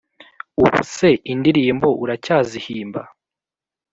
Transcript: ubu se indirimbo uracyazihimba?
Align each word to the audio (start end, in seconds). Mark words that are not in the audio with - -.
ubu 0.63 0.81
se 0.95 1.09
indirimbo 1.33 1.87
uracyazihimba? 2.03 3.01